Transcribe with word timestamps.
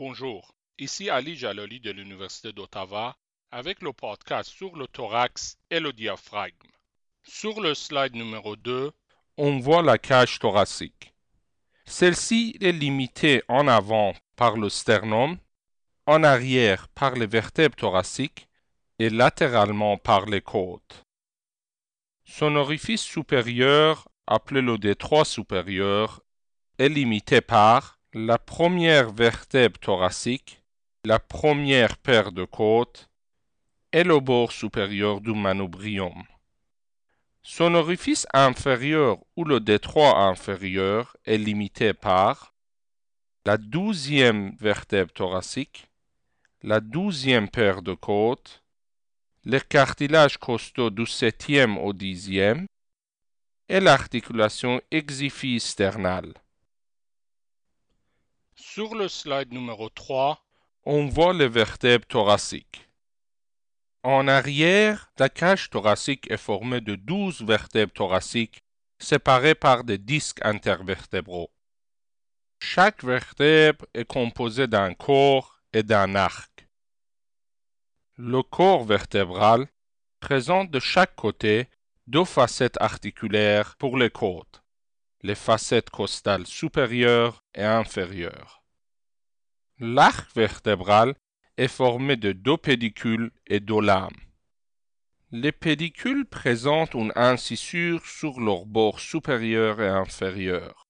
Bonjour, 0.00 0.54
ici 0.78 1.10
Ali 1.10 1.36
Jaloli 1.36 1.78
de 1.78 1.90
l'Université 1.90 2.54
d'Ottawa 2.54 3.18
avec 3.50 3.82
le 3.82 3.92
podcast 3.92 4.48
sur 4.48 4.74
le 4.74 4.86
thorax 4.86 5.58
et 5.68 5.78
le 5.78 5.92
diaphragme. 5.92 6.70
Sur 7.22 7.60
le 7.60 7.74
slide 7.74 8.14
numéro 8.14 8.56
2, 8.56 8.92
on 9.36 9.58
voit 9.58 9.82
la 9.82 9.98
cage 9.98 10.38
thoracique. 10.38 11.12
Celle-ci 11.84 12.56
est 12.62 12.72
limitée 12.72 13.42
en 13.46 13.68
avant 13.68 14.14
par 14.36 14.56
le 14.56 14.70
sternum, 14.70 15.36
en 16.06 16.22
arrière 16.22 16.88
par 16.88 17.12
les 17.12 17.26
vertèbres 17.26 17.76
thoraciques 17.76 18.48
et 18.98 19.10
latéralement 19.10 19.98
par 19.98 20.24
les 20.24 20.40
côtes. 20.40 21.04
Son 22.24 22.56
orifice 22.56 23.02
supérieur, 23.02 24.08
appelé 24.26 24.62
le 24.62 24.78
détroit 24.78 25.26
supérieur, 25.26 26.22
est 26.78 26.88
limité 26.88 27.42
par 27.42 27.99
la 28.12 28.38
première 28.38 29.12
vertèbre 29.12 29.78
thoracique, 29.78 30.60
la 31.04 31.20
première 31.20 31.96
paire 31.96 32.32
de 32.32 32.44
côtes 32.44 33.08
et 33.92 34.02
le 34.02 34.18
bord 34.18 34.50
supérieur 34.50 35.20
du 35.20 35.32
manubrium. 35.32 36.24
Son 37.42 37.74
orifice 37.74 38.26
inférieur 38.32 39.18
ou 39.36 39.44
le 39.44 39.60
détroit 39.60 40.18
inférieur 40.24 41.16
est 41.24 41.38
limité 41.38 41.94
par 41.94 42.52
la 43.46 43.56
douzième 43.56 44.56
vertèbre 44.56 45.12
thoracique, 45.12 45.86
la 46.62 46.80
douzième 46.80 47.48
paire 47.48 47.80
de 47.80 47.94
côtes, 47.94 48.64
les 49.44 49.60
cartilages 49.60 50.36
costaux 50.36 50.90
du 50.90 51.06
septième 51.06 51.78
au 51.78 51.92
dixième 51.92 52.66
et 53.68 53.78
l'articulation 53.78 54.80
exiphi-sternale. 54.90 56.34
Sur 58.72 58.94
le 58.94 59.08
slide 59.08 59.52
numéro 59.52 59.88
3, 59.88 60.40
on 60.84 61.08
voit 61.08 61.32
les 61.32 61.48
vertèbres 61.48 62.06
thoraciques. 62.06 62.88
En 64.04 64.28
arrière, 64.28 65.10
la 65.18 65.28
cage 65.28 65.70
thoracique 65.70 66.30
est 66.30 66.36
formée 66.36 66.80
de 66.80 66.94
12 66.94 67.42
vertèbres 67.42 67.92
thoraciques 67.92 68.62
séparées 69.00 69.56
par 69.56 69.82
des 69.82 69.98
disques 69.98 70.38
intervertébraux. 70.44 71.50
Chaque 72.60 73.02
vertèbre 73.02 73.86
est 73.92 74.04
composée 74.04 74.68
d'un 74.68 74.94
corps 74.94 75.58
et 75.72 75.82
d'un 75.82 76.14
arc. 76.14 76.68
Le 78.18 78.44
corps 78.44 78.84
vertébral 78.84 79.66
présente 80.20 80.70
de 80.70 80.78
chaque 80.78 81.16
côté 81.16 81.68
deux 82.06 82.24
facettes 82.24 82.80
articulaires 82.80 83.74
pour 83.78 83.96
les 83.96 84.10
côtes, 84.10 84.62
les 85.22 85.34
facettes 85.34 85.90
costales 85.90 86.46
supérieures 86.46 87.42
et 87.52 87.64
inférieures. 87.64 88.59
L'arc 89.82 90.30
vertébral 90.36 91.14
est 91.56 91.66
formé 91.66 92.16
de 92.16 92.32
deux 92.32 92.58
pédicules 92.58 93.30
et 93.46 93.60
deux 93.60 93.80
lames. 93.80 94.10
Les 95.32 95.52
pédicules 95.52 96.26
présentent 96.26 96.92
une 96.92 97.12
incisure 97.16 98.04
sur 98.04 98.40
leur 98.40 98.66
bord 98.66 99.00
supérieur 99.00 99.80
et 99.80 99.88
inférieur. 99.88 100.84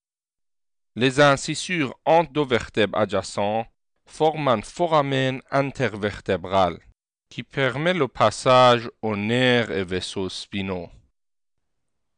Les 0.97 1.21
incisures 1.21 1.97
entre 2.05 2.33
deux 2.33 2.45
vertèbres 2.45 2.99
adjacents 2.99 3.65
forment 4.07 4.49
un 4.49 4.63
foramen 4.63 5.41
intervertébral 5.53 6.81
qui 7.29 7.45
permet 7.45 7.95
le 7.95 8.09
passage 8.09 8.91
aux 9.03 9.15
nerfs 9.15 9.71
et 9.71 9.85
vaisseaux 9.85 10.29
spinaux. 10.29 10.91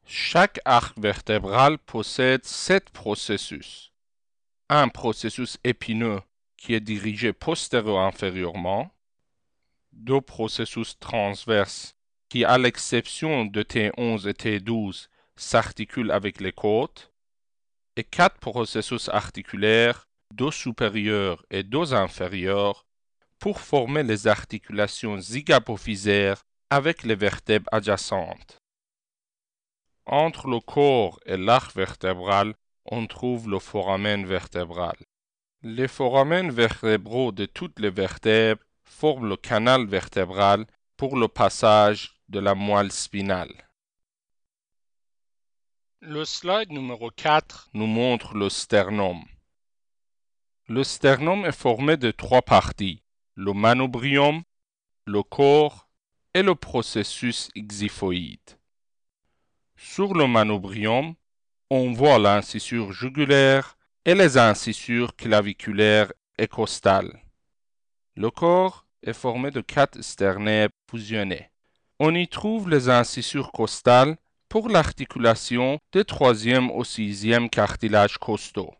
Chaque 0.07 0.59
arc 0.65 0.99
vertébral 0.99 1.77
possède 1.77 2.47
sept 2.47 2.89
processus. 2.89 3.93
Un 4.71 4.89
processus 4.89 5.59
épineux 5.65 6.23
qui 6.63 6.75
est 6.75 6.81
dirigé 6.81 7.33
postéro-inférieurement, 7.33 8.89
deux 9.91 10.21
processus 10.21 10.97
transverses 11.01 11.97
qui, 12.29 12.45
à 12.45 12.57
l'exception 12.57 13.45
de 13.45 13.65
T11 13.65 14.29
et 14.29 14.33
T12, 14.33 15.09
s'articulent 15.35 16.13
avec 16.13 16.41
les 16.41 16.53
côtes, 16.53 17.13
et 17.97 18.05
quatre 18.05 18.39
processus 18.39 19.09
articulaires, 19.09 20.07
deux 20.33 20.53
supérieurs 20.53 21.45
et 21.51 21.65
deux 21.65 21.95
inférieurs, 21.95 22.87
pour 23.41 23.61
former 23.61 24.05
les 24.05 24.29
articulations 24.29 25.19
zygapophysaires 25.19 26.45
avec 26.71 27.03
les 27.03 27.17
vertèbres 27.17 27.69
adjacentes. 27.73 28.63
Entre 30.07 30.47
le 30.47 30.61
corps 30.61 31.19
et 31.27 31.37
l'arc 31.37 31.75
vertébral, 31.75 32.55
on 32.85 33.09
trouve 33.09 33.51
le 33.51 33.59
foramen 33.59 34.25
vertébral. 34.25 34.97
Les 35.65 35.87
foramen 35.87 36.51
vertébraux 36.51 37.31
de 37.31 37.47
toutes 37.47 37.79
les 37.79 37.91
vertèbres 37.91 38.65
forment 38.83 39.29
le 39.29 39.37
canal 39.37 39.87
vertébral 39.87 40.67
pour 40.97 41.17
le 41.17 41.29
passage 41.29 42.17
de 42.29 42.41
la 42.41 42.57
moelle 42.57 42.91
spinale. 42.91 43.69
Le 46.01 46.25
slide 46.25 46.73
numéro 46.73 47.13
4 47.13 47.71
nous 47.75 47.87
montre 47.87 48.35
le 48.35 48.49
sternum. 48.49 49.23
Le 50.67 50.83
sternum 50.83 51.45
est 51.45 51.57
formé 51.57 51.97
de 51.97 52.11
trois 52.11 52.43
parties, 52.43 53.05
le 53.37 53.53
manubrium, 53.53 54.43
le 55.07 55.23
corps 55.23 55.89
et 56.35 56.43
le 56.43 56.57
processus 56.57 57.51
xiphoïde. 57.57 58.59
Sur 59.77 60.15
le 60.15 60.27
manubrium, 60.27 61.15
on 61.71 61.93
voit 61.93 62.19
l'incisure 62.19 62.91
jugulaire, 62.91 63.77
et 64.05 64.15
les 64.15 64.37
incisures 64.37 65.15
claviculaires 65.15 66.13
et 66.39 66.49
costales. 66.49 67.23
Le 68.17 68.31
corps 68.31 68.87
est 69.03 69.13
formé 69.13 69.51
de 69.51 69.61
quatre 69.61 70.03
sternets 70.03 70.69
fusionnés. 70.91 71.51
On 71.99 72.15
y 72.15 72.27
trouve 72.27 72.69
les 72.69 72.89
incisures 72.89 73.53
costales 73.53 74.17
pour 74.49 74.69
l'articulation 74.69 75.79
des 75.93 76.05
troisième 76.05 76.71
au 76.71 76.85
sixième 76.85 77.49
cartilages 77.49 78.19
costaux. 78.19 78.75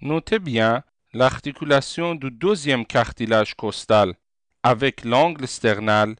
Notez 0.00 0.38
bien 0.38 0.84
l'articulation 1.12 2.14
du 2.14 2.30
deuxième 2.30 2.86
cartilage 2.86 3.54
costal 3.54 4.14
avec 4.62 5.04
l'angle 5.04 5.48
sternal 5.48 6.16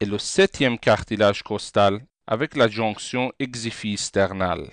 et 0.00 0.06
le 0.06 0.18
septième 0.18 0.78
cartilage 0.78 1.42
costal 1.42 2.00
avec 2.26 2.56
la 2.56 2.68
jonction 2.68 3.32
exiphi-sternale. 3.38 4.70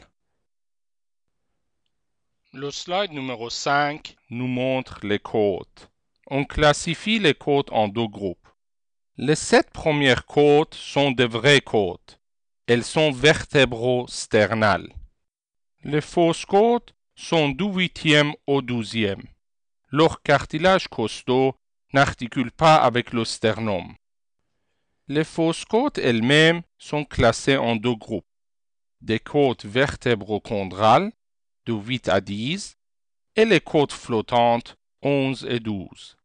Le 2.59 2.71
slide 2.71 3.11
numéro 3.11 3.51
5 3.51 4.15
nous 4.31 4.47
montre 4.47 5.05
les 5.05 5.19
côtes. 5.19 5.91
On 6.25 6.43
classifie 6.43 7.19
les 7.19 7.35
côtes 7.35 7.71
en 7.71 7.87
deux 7.87 8.07
groupes. 8.07 8.47
Les 9.15 9.35
sept 9.35 9.69
premières 9.69 10.25
côtes 10.25 10.73
sont 10.73 11.11
des 11.11 11.27
vraies 11.27 11.61
côtes. 11.61 12.19
Elles 12.65 12.83
sont 12.83 13.11
vertébro-sternales. 13.11 14.91
Les 15.83 16.01
fausses 16.01 16.47
côtes 16.47 16.95
sont 17.13 17.49
du 17.49 17.65
huitième 17.65 18.33
au 18.47 18.63
douzième. 18.63 19.21
Leur 19.91 20.23
cartilage 20.23 20.87
costaud 20.87 21.53
n'articule 21.93 22.51
pas 22.51 22.77
avec 22.77 23.13
le 23.13 23.23
sternum. 23.23 23.93
Les 25.07 25.25
fausses 25.25 25.65
côtes 25.65 25.99
elles-mêmes 25.99 26.63
sont 26.79 27.05
classées 27.05 27.57
en 27.57 27.75
deux 27.75 27.95
groupes. 27.95 28.25
Des 29.01 29.19
côtes 29.19 29.65
vertébrochondrales 29.65 31.11
de 31.67 31.73
8 31.73 32.09
à 32.09 32.21
10 32.21 32.77
et 33.35 33.45
les 33.45 33.59
côtes 33.59 33.91
flottantes 33.91 34.77
11 35.03 35.45
et 35.49 35.59
12. 35.59 36.17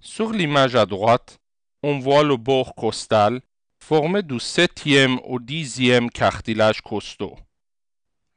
Sur 0.00 0.30
l'image 0.32 0.76
à 0.76 0.86
droite, 0.86 1.40
on 1.82 1.98
voit 1.98 2.22
le 2.22 2.36
bord 2.36 2.74
costal 2.74 3.42
formé 3.78 4.22
du 4.22 4.40
septième 4.40 5.18
au 5.24 5.38
dixième 5.40 6.10
cartilage 6.10 6.80
costaux. 6.80 7.36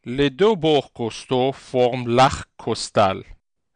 Les 0.04 0.30
deux 0.30 0.56
bords 0.56 0.92
costaux 0.94 1.52
forment 1.52 2.08
l'arc 2.08 2.50
costal. 2.58 3.24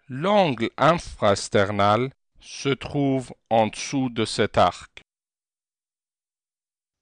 L'angle 0.09 0.69
infrasternal 0.77 2.09
se 2.39 2.69
trouve 2.69 3.31
en 3.49 3.67
dessous 3.67 4.09
de 4.09 4.25
cet 4.25 4.57
arc. 4.57 5.01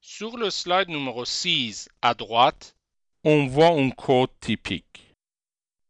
Sur 0.02 0.38
le 0.38 0.50
slide 0.50 0.90
numéro 0.90 1.24
6 1.24 1.90
à 2.02 2.14
droite, 2.14 2.76
on 3.24 3.48
voit 3.48 3.78
une 3.80 3.94
côte 3.94 4.34
typique. 4.40 5.11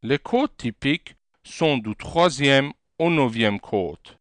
Les 0.03 0.17
côtes 0.17 0.57
typiques 0.57 1.15
sont 1.43 1.77
du 1.77 1.95
troisième 1.95 2.73
au 2.97 3.11
neuvième 3.11 3.59
côte. 3.59 4.17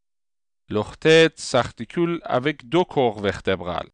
Leur 0.68 0.98
tête 0.98 1.38
s'articule 1.40 2.20
avec 2.24 2.68
deux 2.68 2.84
corps 2.84 3.18
vertébrales. 3.18 3.88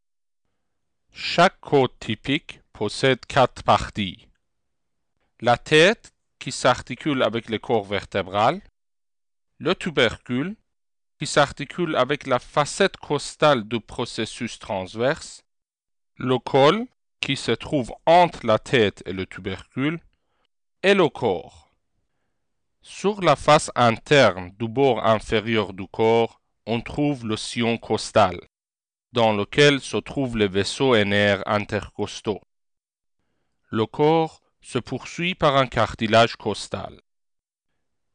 Chaque 1.13 1.57
côte 1.61 1.97
typique 1.97 2.59
possède 2.73 3.25
quatre 3.25 3.63
parties. 3.63 4.27
La 5.39 5.57
tête 5.57 6.11
qui 6.39 6.51
s'articule 6.51 7.23
avec 7.23 7.49
le 7.49 7.57
corps 7.57 7.85
vertébral, 7.85 8.61
le 9.57 9.73
tubercule 9.73 10.57
qui 11.17 11.25
s'articule 11.25 11.95
avec 11.95 12.27
la 12.27 12.39
facette 12.39 12.97
costale 12.97 13.63
du 13.63 13.79
processus 13.79 14.59
transverse, 14.59 15.45
le 16.17 16.37
col 16.37 16.85
qui 17.21 17.37
se 17.37 17.53
trouve 17.53 17.93
entre 18.05 18.45
la 18.45 18.59
tête 18.59 19.03
et 19.05 19.13
le 19.13 19.25
tubercule, 19.25 20.01
et 20.83 20.93
le 20.93 21.07
corps. 21.07 21.66
Sur 22.81 23.21
la 23.21 23.35
face 23.35 23.71
interne 23.75 24.51
du 24.57 24.67
bord 24.67 25.05
inférieur 25.05 25.73
du 25.73 25.87
corps, 25.87 26.41
on 26.65 26.81
trouve 26.81 27.25
le 27.25 27.37
sillon 27.37 27.77
costal, 27.77 28.39
dans 29.11 29.33
lequel 29.33 29.81
se 29.81 29.97
trouvent 29.97 30.37
les 30.37 30.47
vaisseaux 30.47 30.95
et 30.95 31.05
nerfs 31.05 31.43
intercostaux. 31.45 32.41
Le 33.69 33.85
corps 33.85 34.41
se 34.61 34.79
poursuit 34.79 35.35
par 35.35 35.55
un 35.57 35.67
cartilage 35.67 36.35
costal. 36.35 37.01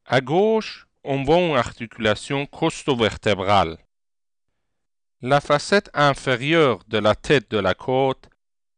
À 0.04 0.20
gauche, 0.20 0.86
on 1.04 1.22
voit 1.22 1.38
une 1.38 1.56
articulation 1.56 2.46
costo-vertébrale. 2.46 3.78
La 5.20 5.40
facette 5.40 5.90
inférieure 5.94 6.80
de 6.88 6.98
la 6.98 7.14
tête 7.14 7.50
de 7.50 7.58
la 7.58 7.74
côte 7.74 8.28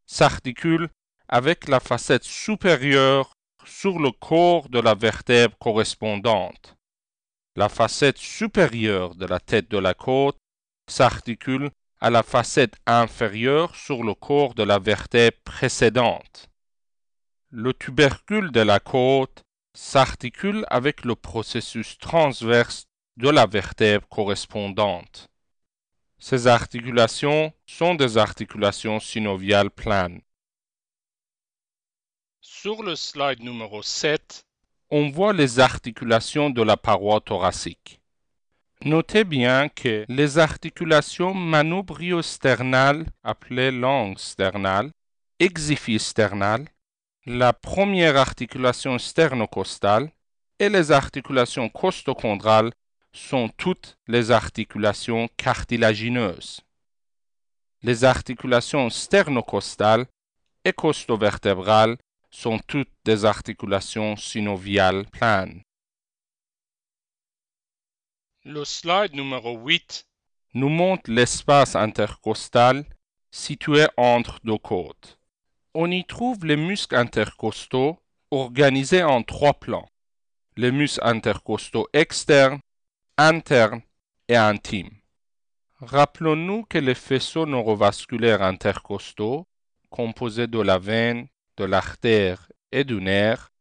s'articule 0.05 0.89
avec 1.27 1.67
la 1.67 1.79
facette 1.79 2.23
supérieure 2.23 3.34
sur 3.67 3.99
le 3.99 4.11
corps 4.11 4.69
de 4.69 4.79
la 4.79 4.95
vertèbre 4.95 5.57
correspondante. 5.57 6.75
La 7.55 7.69
facette 7.69 8.17
supérieure 8.17 9.15
de 9.15 9.25
la 9.25 9.39
tête 9.39 9.69
de 9.69 9.77
la 9.77 9.93
côte 9.93 10.37
s'articule 10.87 11.69
à 12.01 12.09
la 12.09 12.23
facette 12.23 12.75
inférieure 12.85 13.75
sur 13.75 14.03
le 14.03 14.13
corps 14.13 14.53
de 14.53 14.63
la 14.63 14.79
vertèbre 14.79 15.37
précédente. 15.43 16.49
Le 17.49 17.73
tubercule 17.73 18.51
de 18.51 18.59
la 18.59 18.79
côte 18.79 19.43
s'articule 19.73 20.65
avec 20.69 21.05
le 21.05 21.15
processus 21.15 21.97
transverse 21.97 22.85
de 23.17 23.29
la 23.29 23.45
vertèbre 23.45 24.07
correspondante. 24.09 25.29
Ces 26.17 26.47
articulations 26.47 27.53
sont 27.65 27.95
des 27.95 28.17
articulations 28.17 28.99
synoviales 28.99 29.71
planes. 29.71 30.21
Sur 32.65 32.81
le 32.81 32.95
slide 32.95 33.43
numéro 33.43 33.83
7, 33.83 34.43
on 34.89 35.11
voit 35.11 35.33
les 35.33 35.59
articulations 35.59 36.49
de 36.49 36.63
la 36.63 36.77
paroi 36.77 37.21
thoracique. 37.21 38.01
Notez 38.83 39.23
bien 39.23 39.69
que 39.69 40.03
les 40.09 40.39
articulations 40.39 41.35
manubrio-sternales, 41.35 43.05
appelées 43.23 43.69
langue 43.69 44.17
sternale, 44.17 44.89
exifisternale, 45.37 46.65
la 47.27 47.53
première 47.53 48.17
articulation 48.17 48.97
sternocostale 48.97 50.09
et 50.57 50.69
les 50.69 50.91
articulations 50.91 51.69
costochondrales 51.69 52.71
sont 53.13 53.47
toutes 53.57 53.95
les 54.07 54.31
articulations 54.31 55.29
cartilagineuses. 55.37 56.61
Les 57.83 58.05
articulations 58.05 58.89
sternocostales 58.89 60.07
et 60.63 60.73
costovertébrales 60.73 61.97
sont 62.35 62.59
toutes 62.59 62.91
des 63.05 63.23
articulations 63.23 64.17
synoviales 64.17 65.05
planes. 65.05 65.61
Le 68.43 68.65
slide 68.65 69.13
numéro 69.13 69.57
8 69.57 70.05
nous 70.53 70.69
montre 70.69 71.09
l'espace 71.09 71.75
intercostal 71.77 72.85
situé 73.31 73.87
entre 73.95 74.39
deux 74.43 74.57
côtes. 74.57 75.17
On 75.73 75.89
y 75.89 76.03
trouve 76.05 76.45
les 76.45 76.57
muscles 76.57 76.95
intercostaux 76.95 77.97
organisés 78.31 79.03
en 79.03 79.23
trois 79.23 79.53
plans. 79.53 79.89
Les 80.57 80.71
muscles 80.71 81.03
intercostaux 81.03 81.87
externes, 81.93 82.59
internes 83.17 83.81
et 84.27 84.35
intimes. 84.35 84.97
Rappelons-nous 85.79 86.63
que 86.63 86.79
les 86.79 86.95
faisceaux 86.95 87.45
neurovasculaires 87.45 88.41
intercostaux, 88.41 89.47
composés 89.89 90.47
de 90.47 90.59
la 90.59 90.77
veine, 90.79 91.27
de 91.57 91.65
l'artère 91.65 92.51
et 92.71 92.83
du 92.83 93.01
nerf 93.01 93.51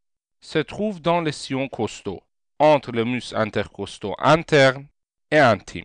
se 0.41 0.59
trouve 0.59 1.01
dans 1.01 1.21
les 1.21 1.33
sillons 1.33 1.69
costaux, 1.69 2.23
entre 2.59 2.93
les 2.93 3.05
muscles 3.05 3.37
intercostaux 3.37 4.15
internes 4.19 4.87
et 5.31 5.39
intimes. 5.39 5.85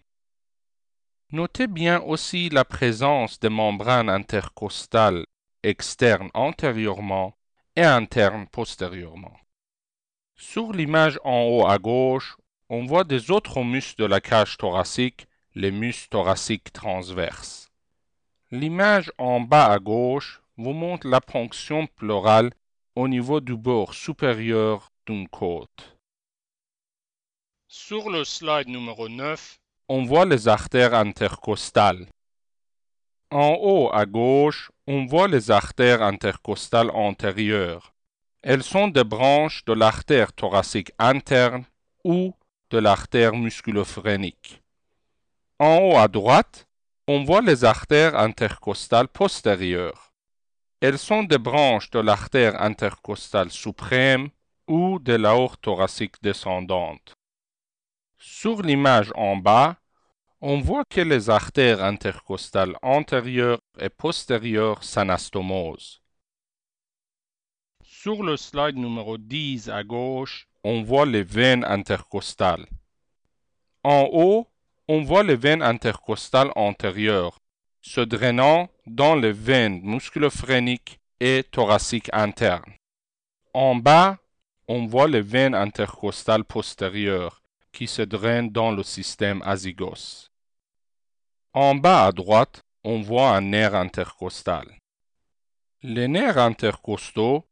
Notez 1.32 1.68
bien 1.68 2.02
aussi 2.02 2.50
la 2.50 2.66
présence 2.66 3.40
des 3.40 3.50
membranes 3.50 4.10
intercostales 4.10 5.26
externes 5.64 6.30
antérieurement 6.34 7.38
et 7.76 7.84
internes 7.84 8.48
postérieurement. 8.48 9.38
Sur 10.36 10.74
l'image 10.74 11.20
en 11.24 11.44
haut 11.44 11.68
à 11.68 11.78
gauche, 11.78 12.38
on 12.70 12.86
voit 12.86 13.04
des 13.04 13.30
autres 13.30 13.64
muscles 13.64 14.02
de 14.02 14.08
la 14.08 14.22
cage 14.22 14.58
thoracique, 14.58 15.28
les 15.54 15.72
muscles 15.72 16.10
thoraciques 16.10 16.72
transverses. 16.72 17.70
L'image 18.52 19.12
en 19.18 19.42
bas 19.42 19.66
à 19.66 19.80
gauche 19.80 20.39
vous 20.60 20.74
montre 20.74 21.08
la 21.08 21.22
ponction 21.22 21.88
pleurale 21.88 22.52
au 22.94 23.08
niveau 23.08 23.40
du 23.40 23.56
bord 23.56 23.94
supérieur 23.94 24.92
d'une 25.06 25.30
côte. 25.30 25.98
Sur 27.70 28.10
le 28.10 28.26
slide 28.26 28.68
numéro 28.68 29.08
9, 29.08 29.58
on 29.88 30.04
voit 30.04 30.26
les 30.26 30.50
artères 30.50 30.94
intercostales. 30.94 32.08
En 33.32 33.58
haut 33.62 33.90
à 33.94 34.06
gauche, 34.06 34.70
on 34.86 35.06
voit 35.06 35.30
les 35.30 35.50
artères 35.50 36.02
intercostales 36.02 36.92
antérieures. 36.92 37.94
Elles 38.42 38.64
sont 38.64 38.90
des 38.90 39.06
branches 39.06 39.64
de 39.64 39.72
l'artère 39.72 40.34
thoracique 40.34 40.92
interne 41.00 41.64
ou 42.04 42.34
de 42.70 42.80
l'artère 42.80 43.34
musculophrenique. 43.34 44.62
En 45.58 45.78
haut 45.78 45.98
à 45.98 46.10
droite, 46.10 46.68
on 47.08 47.24
voit 47.24 47.42
les 47.42 47.64
artères 47.64 48.18
intercostales 48.18 49.08
postérieures. 49.08 50.09
Elles 50.82 50.98
sont 50.98 51.24
des 51.24 51.38
branches 51.38 51.90
de 51.90 52.00
l'artère 52.00 52.62
intercostale 52.62 53.52
suprême 53.52 54.30
ou 54.68 55.00
de 55.00 55.14
l'aorte 55.14 55.62
thoracique 55.62 56.16
descendante. 56.22 57.16
Sur 58.18 58.62
l'image 58.62 59.12
en 59.16 59.36
bas, 59.36 59.78
on 60.40 60.62
voit 60.62 60.86
que 60.90 61.02
les 61.02 61.30
artères 61.30 61.84
intercostales 61.84 62.78
antérieures 62.82 63.60
et 63.78 63.90
postérieures 63.90 64.84
s'anastomosent. 64.84 66.02
Sur 67.84 68.24
le 68.24 68.38
slide 68.38 68.78
numéro 68.78 69.18
10 69.18 69.70
à 69.70 69.84
gauche, 69.84 70.48
on 70.64 70.84
voit 70.84 71.06
les 71.06 71.24
veines 71.24 71.66
intercostales. 71.66 72.66
En 73.84 74.08
haut, 74.14 74.48
on 74.88 75.04
voit 75.04 75.24
les 75.24 75.36
veines 75.36 75.62
intercostales 75.62 76.52
antérieures 76.56 77.40
se 77.82 78.02
drainant 78.02 78.70
dans 78.86 79.16
les 79.16 79.32
veines 79.32 79.82
musculophreniques 79.84 81.00
et 81.20 81.44
thoraciques 81.44 82.10
internes. 82.14 82.74
En 83.54 83.76
bas, 83.76 84.18
on 84.68 84.86
voit 84.86 85.08
les 85.08 85.22
veines 85.22 85.56
intercostales 85.56 86.44
postérieures 86.44 87.42
qui 87.72 87.88
se 87.88 88.02
drainent 88.02 88.52
dans 88.52 88.72
le 88.72 88.84
système 88.84 89.42
azygos. 89.44 90.30
En 91.54 91.76
bas 91.76 92.06
à 92.06 92.12
droite, 92.12 92.64
on 92.84 93.02
voit 93.02 93.36
un 93.36 93.42
nerf 93.42 93.76
intercostal. 93.76 94.68
Les 95.82 96.08
nerfs 96.08 96.38
intercostaux 96.38 97.46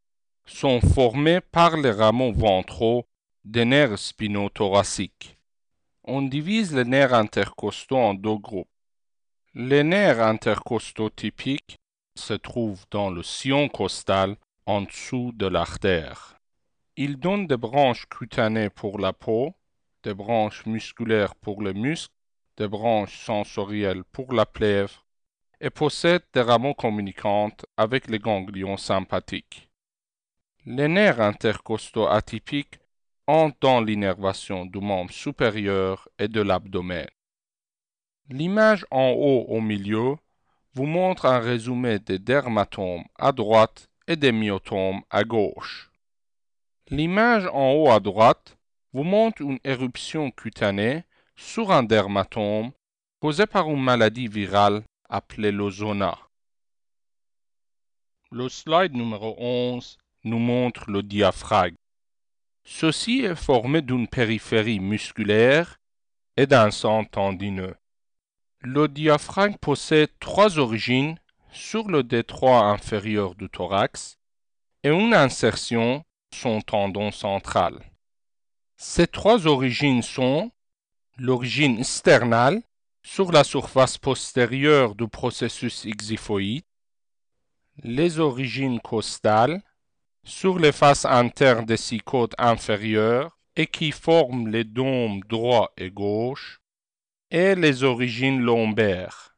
sont 0.46 0.80
formés 0.82 1.42
par 1.42 1.78
les 1.78 1.92
rameaux 1.92 2.34
ventraux 2.34 3.06
des 3.44 3.66
nerfs 3.66 3.98
spinothoraciques. 3.98 5.38
On 6.04 6.22
divise 6.22 6.74
les 6.74 6.86
nerfs 6.86 7.14
intercostaux 7.14 7.98
en 7.98 8.14
deux 8.14 8.38
groupes. 8.38 8.70
Les 9.60 9.84
nerfs 9.84 10.22
intercostaux 10.22 11.10
typiques 11.10 11.80
se 12.14 12.36
trouvent 12.36 12.86
dans 12.92 13.10
le 13.10 13.24
sillon 13.24 13.70
costal 13.70 14.36
en 14.68 14.82
dessous 14.82 15.32
de 15.34 15.48
l'artère. 15.48 16.38
Ils 16.96 17.18
donnent 17.18 17.48
des 17.48 17.58
branches 17.58 18.06
cutanées 18.06 18.70
pour 18.70 19.00
la 19.00 19.14
peau, 19.14 19.56
des 20.04 20.14
branches 20.14 20.68
musculaires 20.68 21.34
pour 21.34 21.64
les 21.64 21.74
muscles, 21.74 22.14
des 22.58 22.68
branches 22.68 23.18
sensorielles 23.18 24.04
pour 24.04 24.32
la 24.32 24.46
plèvre 24.46 25.08
et 25.60 25.72
possèdent 25.72 26.30
des 26.36 26.42
rameaux 26.42 26.76
communicantes 26.76 27.66
avec 27.78 28.12
les 28.12 28.20
ganglions 28.20 28.78
sympathiques. 28.78 29.72
Les 30.68 30.88
nerfs 30.88 31.20
intercostaux 31.20 32.06
atypiques 32.06 32.78
entrent 33.26 33.58
dans 33.62 33.82
l'innervation 33.82 34.68
du 34.68 34.80
membre 34.82 35.12
supérieur 35.12 36.08
et 36.20 36.28
de 36.28 36.42
l'abdomen. 36.42 37.08
L'image 38.30 38.86
en 38.92 39.12
haut 39.12 39.46
au 39.48 39.62
milieu 39.62 40.18
vous 40.74 40.86
montre 40.86 41.26
un 41.26 41.40
résumé 41.40 41.98
des 42.00 42.20
dermatomes 42.20 43.06
à 43.16 43.32
droite 43.32 43.90
et 44.06 44.18
des 44.18 44.34
myotomes 44.34 45.02
à 45.10 45.24
gauche. 45.24 45.90
L'image 46.90 47.48
en 47.54 47.72
haut 47.72 47.90
à 47.90 48.02
droite 48.02 48.58
vous 48.92 49.04
montre 49.04 49.42
une 49.42 49.60
éruption 49.64 50.30
cutanée 50.32 51.06
sur 51.38 51.72
un 51.72 51.84
dermatome 51.84 52.72
causée 53.22 53.46
par 53.46 53.70
une 53.70 53.82
maladie 53.82 54.28
virale 54.28 54.84
appelée 55.08 55.54
l'ozona. 55.54 56.18
Le 58.30 58.50
slide 58.50 58.94
numéro 58.94 59.36
11 59.38 59.98
nous 60.26 60.40
montre 60.40 60.92
le 60.92 61.02
diaphragme. 61.02 61.78
Ceci 62.66 63.22
est 63.22 63.36
formé 63.36 63.82
d'une 63.82 64.10
périphérie 64.10 64.82
musculaire 64.82 65.80
et 66.36 66.46
d'un 66.46 66.72
centre 66.72 67.10
tendineux. 67.12 67.76
Le 68.62 68.88
diaphragme 68.88 69.56
possède 69.56 70.10
trois 70.20 70.58
origines 70.58 71.20
sur 71.52 71.88
le 71.88 72.04
détroit 72.04 72.66
inférieur 72.66 73.36
du 73.36 73.50
thorax 73.50 74.18
et 74.84 74.90
une 74.90 75.14
insertion 75.14 76.04
son 76.34 76.62
tendon 76.62 77.12
central. 77.12 77.80
Ces 78.76 79.08
trois 79.08 79.48
origines 79.48 80.02
sont 80.02 80.52
l'origine 81.18 81.84
sternale 81.84 82.62
sur 83.04 83.32
la 83.32 83.44
surface 83.44 83.98
postérieure 83.98 84.96
du 84.96 85.08
processus 85.08 85.86
xiphoïde, 85.86 86.66
les 87.84 88.20
origines 88.20 88.80
costales 88.80 89.62
sur 90.24 90.60
les 90.60 90.72
faces 90.72 91.06
internes 91.06 91.66
des 91.66 91.78
six 91.78 92.00
côtes 92.00 92.36
inférieures 92.38 93.38
et 93.56 93.68
qui 93.68 93.92
forment 93.92 94.50
les 94.50 94.64
dômes 94.64 95.22
droit 95.22 95.72
et 95.78 95.90
gauche, 95.90 96.60
et 97.32 97.56
les 97.56 97.84
origines 97.84 98.42
lombaires. 98.42 99.36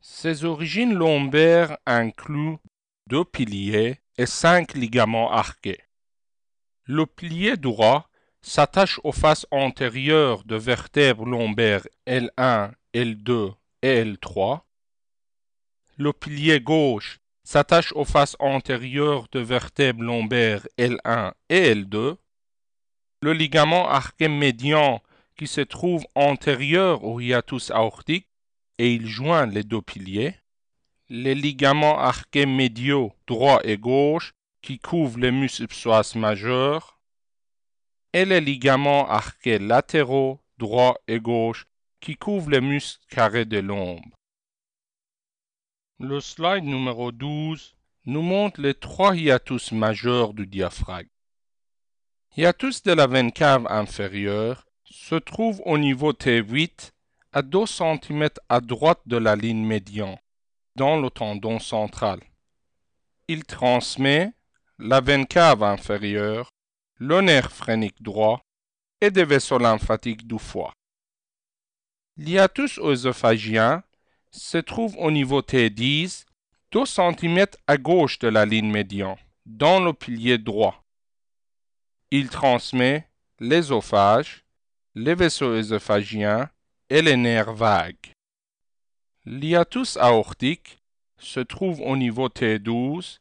Ces 0.00 0.44
origines 0.44 0.94
lombaires 0.94 1.76
incluent 1.86 2.58
deux 3.06 3.24
piliers 3.24 4.00
et 4.18 4.26
cinq 4.26 4.74
ligaments 4.74 5.30
arqués. 5.30 5.80
Le 6.84 7.06
pilier 7.06 7.56
droit 7.56 8.08
s'attache 8.40 9.00
aux 9.04 9.12
faces 9.12 9.46
antérieures 9.50 10.44
de 10.44 10.56
vertèbres 10.56 11.26
lombaires 11.26 11.86
L1, 12.06 12.72
L2 12.94 13.54
et 13.82 14.04
L3. 14.04 14.60
Le 15.98 16.12
pilier 16.12 16.60
gauche 16.60 17.20
s'attache 17.42 17.92
aux 17.92 18.04
faces 18.04 18.36
antérieures 18.38 19.26
de 19.32 19.40
vertèbres 19.40 20.02
lombaires 20.02 20.66
L1 20.78 21.32
et 21.48 21.74
L2. 21.74 22.16
Le 23.22 23.32
ligament 23.32 23.88
arqué 23.88 24.28
médian 24.28 25.00
qui 25.36 25.46
se 25.46 25.60
trouve 25.60 26.06
antérieur 26.14 27.04
au 27.04 27.20
hiatus 27.20 27.70
aortique 27.70 28.28
et 28.78 28.92
il 28.94 29.06
joint 29.06 29.46
les 29.46 29.62
deux 29.62 29.82
piliers. 29.82 30.34
Les 31.08 31.34
ligaments 31.34 31.98
arqués 31.98 32.46
médiaux 32.46 33.12
droit 33.26 33.60
et 33.62 33.78
gauche 33.78 34.34
qui 34.62 34.78
couvrent 34.78 35.20
les 35.20 35.30
muscles 35.30 35.68
psoas 35.68 36.14
majeurs 36.16 36.98
et 38.12 38.24
les 38.24 38.40
ligaments 38.40 39.08
arqués 39.08 39.58
latéraux 39.58 40.40
droit 40.58 40.96
et 41.06 41.20
gauche 41.20 41.66
qui 42.00 42.16
couvrent 42.16 42.50
les 42.50 42.60
muscles 42.60 43.04
carrés 43.08 43.44
de 43.44 43.58
l'ombre. 43.58 44.16
Le 45.98 46.20
slide 46.20 46.64
numéro 46.64 47.12
12 47.12 47.76
nous 48.06 48.22
montre 48.22 48.60
les 48.60 48.74
trois 48.74 49.16
hiatus 49.16 49.72
majeurs 49.72 50.34
du 50.34 50.46
diaphragme. 50.46 51.08
Hiatus 52.36 52.82
de 52.82 52.92
la 52.92 53.06
veine 53.06 53.32
cave 53.32 53.66
inférieure 53.70 54.65
se 54.90 55.14
trouve 55.14 55.60
au 55.64 55.78
niveau 55.78 56.12
T8 56.12 56.92
à 57.32 57.42
2 57.42 57.66
cm 57.66 58.28
à 58.48 58.60
droite 58.60 59.00
de 59.06 59.16
la 59.16 59.36
ligne 59.36 59.64
médiane, 59.64 60.16
dans 60.74 60.98
le 60.98 61.10
tendon 61.10 61.58
central. 61.58 62.20
Il 63.28 63.44
transmet 63.44 64.32
la 64.78 65.00
veine 65.00 65.26
cave 65.26 65.62
inférieure, 65.62 66.50
le 66.96 67.20
nerf 67.20 67.50
phrénique 67.50 68.02
droit 68.02 68.42
et 69.00 69.10
des 69.10 69.24
vaisseaux 69.24 69.58
lymphatiques 69.58 70.26
du 70.26 70.38
foie. 70.38 70.72
L'hiatus 72.16 72.78
œsophagien 72.78 73.82
se 74.30 74.58
trouve 74.58 74.96
au 74.96 75.10
niveau 75.10 75.42
T10, 75.42 76.24
2 76.72 76.86
cm 76.86 77.46
à 77.66 77.76
gauche 77.76 78.18
de 78.18 78.28
la 78.28 78.46
ligne 78.46 78.70
médiane, 78.70 79.16
dans 79.44 79.80
le 79.80 79.92
pilier 79.92 80.38
droit. 80.38 80.82
Il 82.10 82.30
transmet 82.30 83.08
l'ésophage, 83.38 84.45
les 84.98 85.14
vaisseaux 85.14 85.52
œsophagiens 85.52 86.48
et 86.88 87.02
les 87.02 87.18
nerfs 87.18 87.52
vagues. 87.52 88.12
L'hiatus 89.26 89.98
aortique 89.98 90.78
se 91.18 91.40
trouve 91.40 91.82
au 91.82 91.98
niveau 91.98 92.28
T12, 92.28 93.18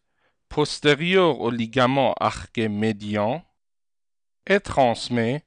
postérieur 0.47 1.41
au 1.41 1.51
ligament 1.51 2.13
arqué 2.13 2.69
médian, 2.69 3.43
et 4.47 4.61
transmet 4.61 5.43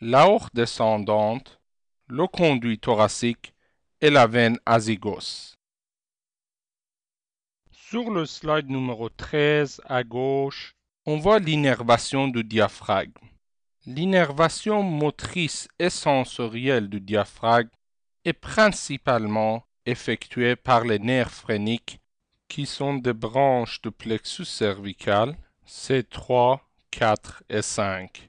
l'aorte 0.00 0.54
descendante, 0.54 1.60
le 2.06 2.26
conduit 2.26 2.78
thoracique 2.78 3.52
et 4.00 4.08
la 4.08 4.26
veine 4.26 4.58
azygos. 4.64 5.56
Sur 7.70 8.10
le 8.10 8.24
slide 8.24 8.70
numéro 8.70 9.10
13 9.10 9.82
à 9.84 10.04
gauche, 10.04 10.74
on 11.04 11.18
voit 11.18 11.38
l'innervation 11.38 12.28
du 12.28 12.44
diaphragme. 12.44 13.12
L'innervation 13.88 14.82
motrice 14.82 15.68
et 15.78 15.90
sensorielle 15.90 16.88
du 16.88 17.00
diaphragme 17.00 17.70
est 18.24 18.32
principalement 18.32 19.64
effectuée 19.84 20.56
par 20.56 20.84
les 20.84 20.98
nerfs 20.98 21.30
phréniques 21.30 22.00
qui 22.48 22.66
sont 22.66 22.94
des 22.94 23.12
branches 23.12 23.80
du 23.82 23.92
plexus 23.92 24.44
cervical 24.44 25.36
C3, 25.68 26.58
4 26.90 27.44
et 27.48 27.62
5. 27.62 28.28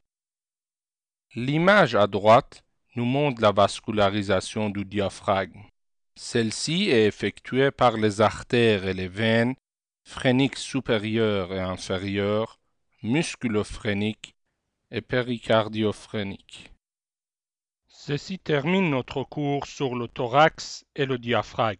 L'image 1.34 1.96
à 1.96 2.06
droite 2.06 2.64
nous 2.96 3.06
montre 3.06 3.42
la 3.42 3.52
vascularisation 3.52 4.70
du 4.70 4.86
diaphragme. 4.86 5.64
Celle-ci 6.16 6.92
est 6.92 7.08
effectuée 7.08 7.72
par 7.72 7.98
les 7.98 8.22
artères 8.22 8.86
et 8.86 8.94
les 8.94 9.08
veines 9.08 9.56
phréniques 10.04 10.58
supérieures 10.58 11.52
et 11.52 11.60
inférieures, 11.60 12.60
musculophéniques 13.02 14.37
et 14.92 15.02
péricardiophréniques. 15.02 16.72
Ceci 17.88 18.40
termine 18.40 18.90
notre 18.90 19.24
cours 19.24 19.68
sur 19.68 19.96
le 19.96 20.08
thorax 20.08 20.86
et 20.96 21.06
le 21.06 21.18
diaphragme. 21.18 21.80